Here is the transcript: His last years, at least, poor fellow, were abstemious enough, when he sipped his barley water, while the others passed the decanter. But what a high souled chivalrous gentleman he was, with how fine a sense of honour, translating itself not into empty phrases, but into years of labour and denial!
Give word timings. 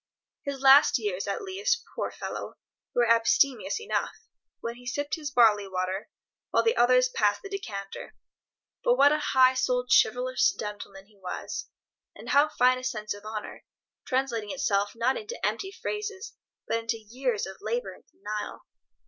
His 0.41 0.59
last 0.61 0.97
years, 0.97 1.27
at 1.27 1.43
least, 1.43 1.83
poor 1.95 2.09
fellow, 2.11 2.55
were 2.95 3.07
abstemious 3.07 3.79
enough, 3.79 4.15
when 4.59 4.73
he 4.77 4.87
sipped 4.87 5.13
his 5.13 5.29
barley 5.29 5.67
water, 5.67 6.09
while 6.49 6.63
the 6.63 6.75
others 6.75 7.07
passed 7.07 7.43
the 7.43 7.49
decanter. 7.51 8.15
But 8.83 8.95
what 8.95 9.11
a 9.11 9.19
high 9.19 9.53
souled 9.53 9.91
chivalrous 9.91 10.55
gentleman 10.59 11.05
he 11.05 11.19
was, 11.19 11.67
with 12.17 12.29
how 12.29 12.49
fine 12.49 12.79
a 12.79 12.83
sense 12.83 13.13
of 13.13 13.25
honour, 13.25 13.63
translating 14.07 14.49
itself 14.49 14.95
not 14.95 15.17
into 15.17 15.37
empty 15.45 15.71
phrases, 15.71 16.33
but 16.67 16.79
into 16.79 16.97
years 16.97 17.45
of 17.45 17.57
labour 17.61 17.91
and 17.93 18.03
denial! 18.07 18.65